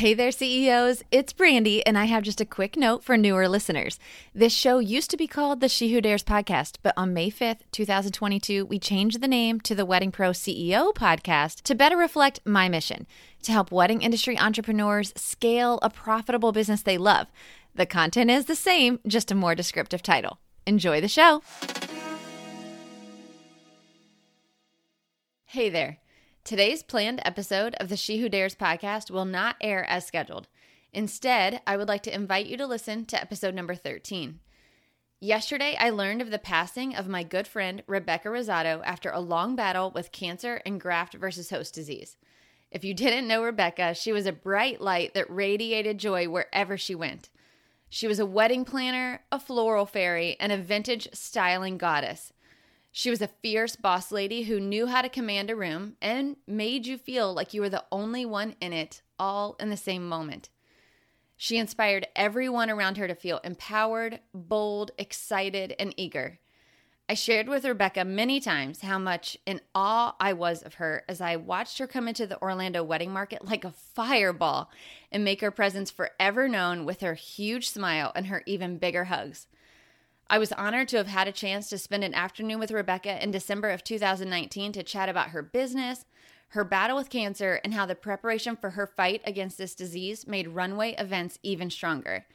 [0.00, 1.02] Hey there, CEOs.
[1.10, 3.98] It's Brandy, and I have just a quick note for newer listeners.
[4.34, 7.58] This show used to be called the She Who Dares podcast, but on May 5th,
[7.70, 12.66] 2022, we changed the name to the Wedding Pro CEO podcast to better reflect my
[12.66, 13.06] mission
[13.42, 17.26] to help wedding industry entrepreneurs scale a profitable business they love.
[17.74, 20.38] The content is the same, just a more descriptive title.
[20.66, 21.42] Enjoy the show.
[25.44, 25.98] Hey there.
[26.42, 30.48] Today's planned episode of the She Who Dares podcast will not air as scheduled.
[30.92, 34.40] Instead, I would like to invite you to listen to episode number 13.
[35.20, 39.54] Yesterday, I learned of the passing of my good friend Rebecca Rosado after a long
[39.54, 42.16] battle with cancer and graft versus host disease.
[42.70, 46.94] If you didn't know Rebecca, she was a bright light that radiated joy wherever she
[46.94, 47.28] went.
[47.90, 52.32] She was a wedding planner, a floral fairy, and a vintage styling goddess.
[52.92, 56.86] She was a fierce boss lady who knew how to command a room and made
[56.86, 60.48] you feel like you were the only one in it, all in the same moment.
[61.36, 66.38] She inspired everyone around her to feel empowered, bold, excited, and eager.
[67.08, 71.20] I shared with Rebecca many times how much in awe I was of her as
[71.20, 74.70] I watched her come into the Orlando wedding market like a fireball
[75.10, 79.46] and make her presence forever known with her huge smile and her even bigger hugs.
[80.30, 83.32] I was honored to have had a chance to spend an afternoon with Rebecca in
[83.32, 86.04] December of 2019 to chat about her business,
[86.50, 90.46] her battle with cancer, and how the preparation for her fight against this disease made
[90.46, 92.26] runway events even stronger.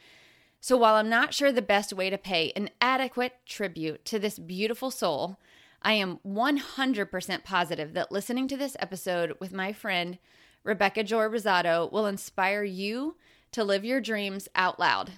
[0.59, 4.39] So, while I'm not sure the best way to pay an adequate tribute to this
[4.39, 5.39] beautiful soul,
[5.81, 10.17] I am 100% positive that listening to this episode with my friend
[10.65, 13.15] Rebecca Joy Rosado will inspire you
[13.53, 15.13] to live your dreams out loud.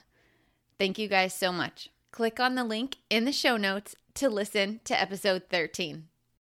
[0.77, 1.89] Thank you guys so much.
[2.17, 6.07] Click on the link in the show notes to listen to episode 13.